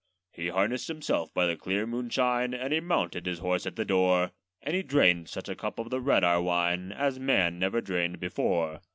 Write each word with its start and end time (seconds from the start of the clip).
He 0.31 0.47
harnessed 0.47 0.87
himself 0.87 1.31
by 1.31 1.45
the 1.45 1.55
clear 1.55 1.85
moonshine, 1.85 2.55
And 2.55 2.73
he 2.73 2.79
mounted 2.79 3.27
his 3.27 3.37
horse 3.37 3.67
at 3.67 3.75
the 3.75 3.85
door; 3.85 4.31
And 4.63 4.75
he 4.75 4.81
drained 4.81 5.29
such 5.29 5.47
a 5.47 5.55
cup 5.55 5.77
of 5.77 5.91
the 5.91 6.01
red 6.01 6.23
Ahr 6.23 6.41
wine, 6.41 6.91
As 6.91 7.19
man 7.19 7.59
never 7.59 7.81
drained 7.81 8.19
before. 8.19 8.81